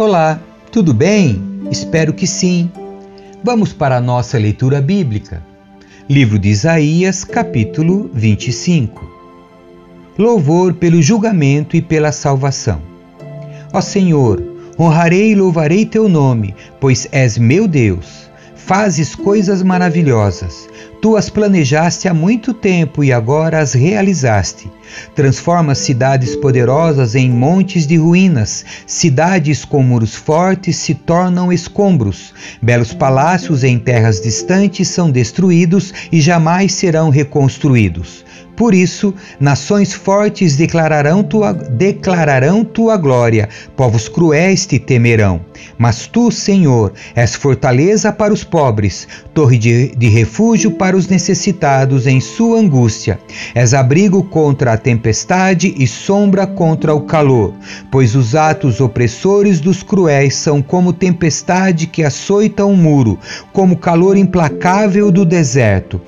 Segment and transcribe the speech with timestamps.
[0.00, 0.40] Olá,
[0.72, 1.68] tudo bem?
[1.70, 2.70] Espero que sim.
[3.44, 5.44] Vamos para a nossa leitura bíblica.
[6.08, 9.04] Livro de Isaías, capítulo 25.
[10.18, 12.80] Louvor pelo julgamento e pela salvação.
[13.74, 14.42] Ó Senhor,
[14.78, 18.29] honrarei e louvarei teu nome, pois és meu Deus.
[18.66, 20.68] Fazes coisas maravilhosas.
[21.02, 24.70] Tu as planejaste há muito tempo e agora as realizaste.
[25.14, 32.92] Transformas cidades poderosas em montes de ruínas, cidades com muros fortes se tornam escombros, belos
[32.92, 38.24] palácios em terras distantes são destruídos e jamais serão reconstruídos.
[38.60, 45.40] Por isso, nações fortes declararão tua, declararão tua glória, povos cruéis te temerão.
[45.78, 52.06] Mas tu, Senhor, és fortaleza para os pobres, torre de, de refúgio para os necessitados
[52.06, 53.18] em sua angústia.
[53.54, 57.54] És abrigo contra a tempestade e sombra contra o calor,
[57.90, 63.18] pois os atos opressores dos cruéis são como tempestade que açoita um muro,
[63.54, 65.98] como calor implacável do deserto.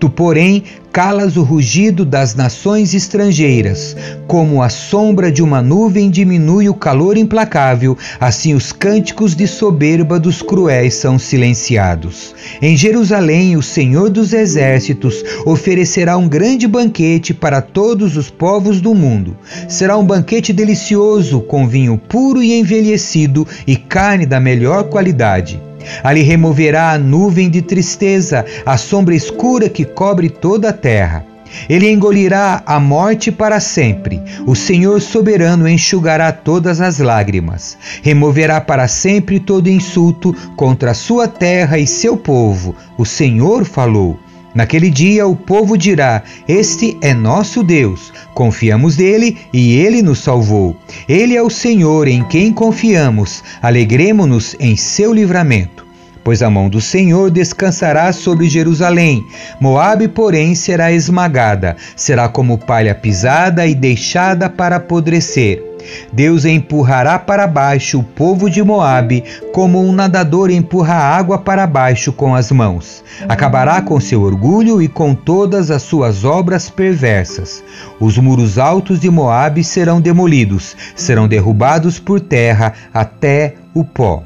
[0.00, 3.94] Tu, porém, calas o rugido das nações estrangeiras.
[4.26, 10.18] Como a sombra de uma nuvem diminui o calor implacável, assim os cânticos de soberba
[10.18, 12.34] dos cruéis são silenciados.
[12.62, 18.94] Em Jerusalém, o Senhor dos Exércitos oferecerá um grande banquete para todos os povos do
[18.94, 19.36] mundo.
[19.68, 25.69] Será um banquete delicioso, com vinho puro e envelhecido e carne da melhor qualidade.
[26.02, 31.24] Ali removerá a nuvem de tristeza, a sombra escura que cobre toda a terra.
[31.68, 34.22] Ele engolirá a morte para sempre.
[34.46, 37.76] O Senhor soberano enxugará todas as lágrimas.
[38.02, 42.74] Removerá para sempre todo insulto contra a sua terra e seu povo.
[42.96, 44.18] O Senhor falou.
[44.54, 50.76] Naquele dia o povo dirá: Este é nosso Deus, confiamos nele e ele nos salvou.
[51.08, 55.86] Ele é o Senhor em quem confiamos, alegremo-nos em seu livramento.
[56.22, 59.24] Pois a mão do Senhor descansará sobre Jerusalém.
[59.58, 65.69] Moabe, porém, será esmagada, será como palha pisada e deixada para apodrecer.
[66.12, 72.12] Deus empurrará para baixo o povo de Moabe, como um nadador empurra água para baixo
[72.12, 73.04] com as mãos.
[73.28, 77.62] Acabará com seu orgulho e com todas as suas obras perversas.
[77.98, 84.22] Os muros altos de Moabe serão demolidos, serão derrubados por terra até o pó.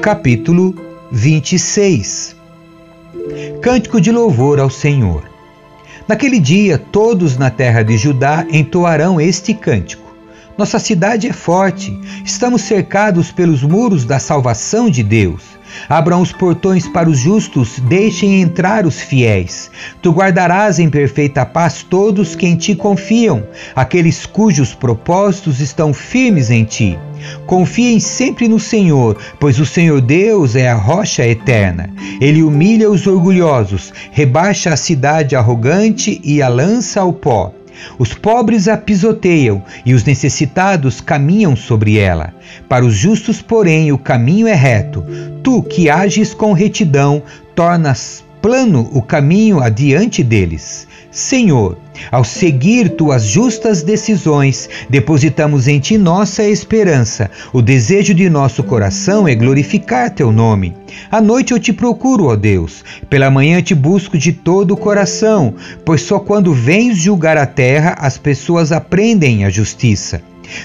[0.00, 0.74] Capítulo
[1.12, 2.36] 26
[3.60, 5.24] Cântico de louvor ao Senhor.
[6.08, 10.09] Naquele dia, todos na terra de Judá entoarão este cântico.
[10.60, 15.42] Nossa cidade é forte, estamos cercados pelos muros da salvação de Deus.
[15.88, 19.70] Abram os portões para os justos, deixem entrar os fiéis.
[20.02, 23.42] Tu guardarás em perfeita paz todos que em ti confiam,
[23.74, 26.98] aqueles cujos propósitos estão firmes em ti.
[27.46, 31.88] Confiem sempre no Senhor, pois o Senhor Deus é a rocha eterna.
[32.20, 37.54] Ele humilha os orgulhosos, rebaixa a cidade arrogante e a lança ao pó.
[37.98, 42.34] Os pobres a pisoteiam e os necessitados caminham sobre ela.
[42.68, 45.04] Para os justos, porém, o caminho é reto.
[45.42, 47.22] Tu que ages com retidão,
[47.54, 50.86] tornas plano o caminho adiante deles.
[51.10, 51.76] Senhor,
[52.10, 57.28] ao seguir tuas justas decisões, depositamos em ti nossa esperança.
[57.52, 60.74] O desejo de nosso coração é glorificar teu nome.
[61.10, 62.84] À noite eu te procuro, ó Deus.
[63.08, 65.54] Pela manhã te busco de todo o coração,
[65.84, 70.22] pois só quando vens julgar a terra as pessoas aprendem a justiça.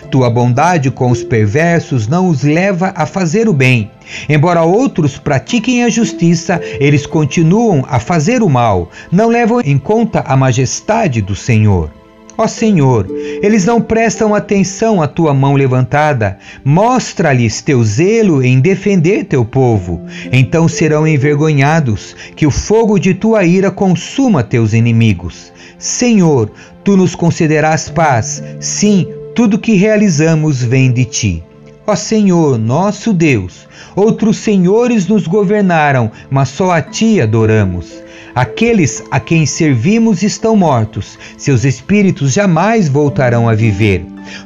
[0.10, 3.92] Tua bondade com os perversos não os leva a fazer o bem.
[4.30, 10.22] Embora outros pratiquem a justiça, eles continuam a fazer o mal, não levam em conta
[10.22, 11.90] a majestade do Senhor.
[12.38, 13.08] Ó Senhor,
[13.42, 16.38] eles não prestam atenção à tua mão levantada.
[16.66, 20.02] Mostra-lhes teu zelo em defender teu povo.
[20.34, 25.54] Então serão envergonhados, que o fogo de tua ira consuma teus inimigos.
[25.78, 26.52] Senhor,
[26.84, 28.44] tu nos concederás paz.
[28.60, 31.44] Sim, tudo que realizamos vem de ti.
[31.86, 38.02] Ó Senhor, nosso Deus, outros senhores nos governaram, mas só a ti adoramos.
[38.34, 44.06] Aqueles a quem servimos estão mortos, seus espíritos jamais voltarão a viver.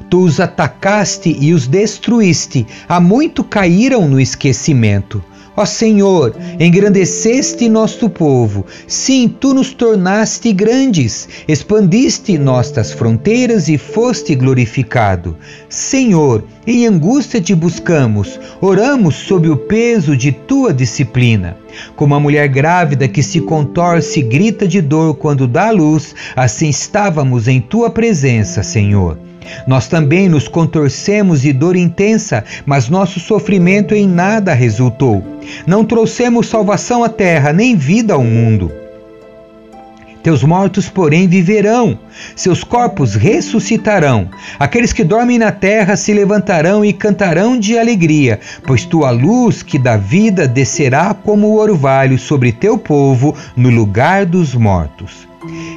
[0.10, 5.24] Tu os atacaste e os destruíste, há muito caíram no esquecimento.
[5.56, 8.66] Ó Senhor, engrandeceste nosso povo.
[8.88, 15.36] Sim, tu nos tornaste grandes, expandiste nossas fronteiras e foste glorificado.
[15.68, 21.58] Senhor, em angústia te buscamos, oramos sob o peso de tua disciplina.
[21.96, 26.70] Como a mulher grávida que se contorce e grita de dor quando dá luz, assim
[26.70, 29.29] estávamos em tua presença, Senhor.
[29.68, 35.24] Nós também nos contorcemos de dor intensa, mas nosso sofrimento em nada resultou.
[35.66, 38.72] Não trouxemos salvação à terra, nem vida ao mundo.
[40.22, 41.98] Teus mortos, porém, viverão,
[42.36, 44.30] seus corpos ressuscitarão.
[44.60, 49.80] Aqueles que dormem na terra se levantarão e cantarão de alegria, pois tua luz, que
[49.80, 55.28] dá vida, descerá como o orvalho sobre teu povo no lugar dos mortos.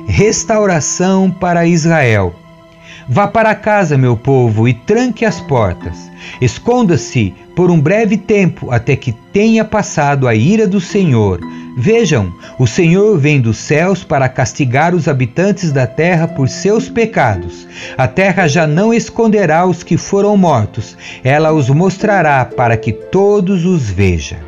[0.09, 2.35] Restauração para Israel.
[3.13, 6.11] Vá para casa, meu povo, e tranque as portas.
[6.41, 11.39] Esconda-se por um breve tempo até que tenha passado a ira do Senhor.
[11.77, 17.69] Vejam, o Senhor vem dos céus para castigar os habitantes da terra por seus pecados.
[17.99, 23.67] A terra já não esconderá os que foram mortos, ela os mostrará para que todos
[23.67, 24.39] os vejam.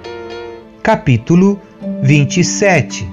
[0.82, 1.61] Capítulo
[2.02, 3.12] 27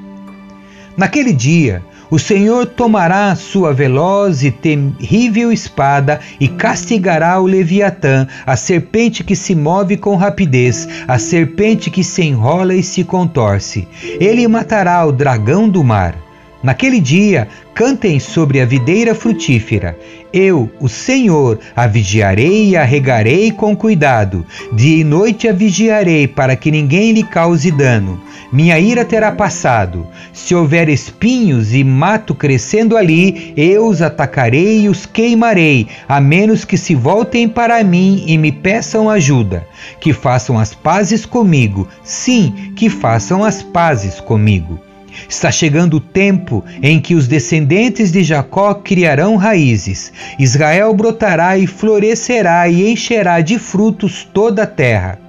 [0.95, 1.81] Naquele dia,
[2.12, 9.36] o Senhor tomará sua veloz e terrível espada e castigará o Leviatã, a serpente que
[9.36, 13.88] se move com rapidez, a serpente que se enrola e se contorce.
[14.19, 16.31] Ele matará o dragão do mar.
[16.63, 19.98] Naquele dia, cantem sobre a videira frutífera.
[20.31, 24.46] Eu, o Senhor, a vigiarei e a regarei com cuidado.
[24.72, 28.22] Dia e noite a vigiarei, para que ninguém lhe cause dano.
[28.54, 30.06] Minha ira terá passado.
[30.31, 36.63] Se houver espinhos e mato crescendo ali, eu os atacarei e os queimarei, a menos
[36.63, 39.66] que se voltem para mim e me peçam ajuda.
[40.00, 41.88] Que façam as pazes comigo.
[42.04, 44.90] Sim, que façam as pazes comigo.
[45.28, 50.12] Está chegando o tempo em que os descendentes de Jacó criarão raízes.
[50.38, 55.19] Israel brotará e florescerá e encherá de frutos toda a terra.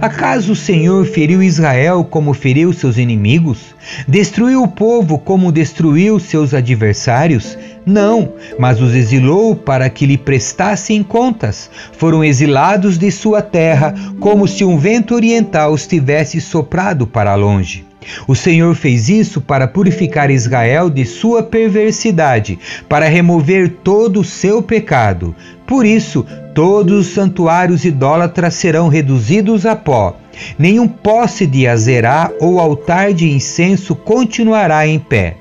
[0.00, 3.74] Acaso o Senhor feriu Israel como feriu seus inimigos?
[4.06, 7.56] Destruiu o povo como destruiu seus adversários?
[7.84, 11.70] Não, mas os exilou para que lhe prestassem contas.
[11.92, 17.87] Foram exilados de sua terra, como se um vento oriental os tivesse soprado para longe.
[18.26, 22.58] O Senhor fez isso para purificar Israel de sua perversidade,
[22.88, 25.34] para remover todo o seu pecado.
[25.66, 26.24] Por isso,
[26.54, 30.16] todos os santuários idólatras serão reduzidos a pó.
[30.58, 35.36] Nenhum poste de azerá ou altar de incenso continuará em pé.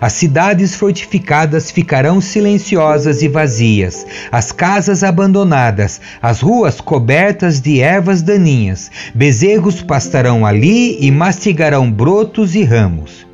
[0.00, 8.22] As cidades fortificadas ficarão silenciosas e vazias, as casas abandonadas, as ruas cobertas de ervas
[8.22, 8.90] daninhas.
[9.14, 13.26] Bezerros pastarão ali e mastigarão brotos e ramos.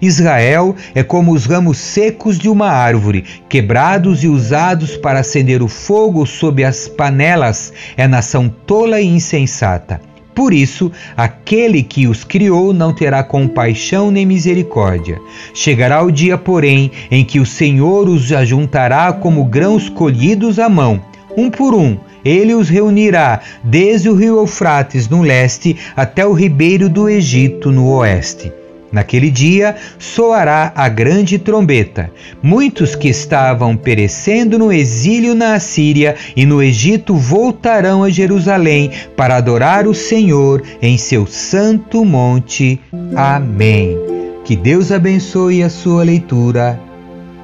[0.00, 5.68] Israel é como os ramos secos de uma árvore, quebrados e usados para acender o
[5.68, 7.72] fogo sob as panelas.
[7.96, 10.00] É nação tola e insensata.
[10.36, 15.18] Por isso, aquele que os criou não terá compaixão nem misericórdia.
[15.54, 21.02] Chegará o dia, porém, em que o Senhor os ajuntará como grãos colhidos à mão,
[21.34, 21.96] um por um.
[22.22, 27.88] Ele os reunirá desde o rio Eufrates no leste até o ribeiro do Egito no
[27.94, 28.52] oeste.
[28.92, 32.10] Naquele dia soará a grande trombeta.
[32.42, 39.36] Muitos que estavam perecendo no exílio na Assíria e no Egito voltarão a Jerusalém para
[39.36, 42.80] adorar o Senhor em seu santo monte.
[43.14, 43.96] Amém.
[44.44, 46.80] Que Deus abençoe a sua leitura.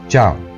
[0.09, 0.52] Tchau.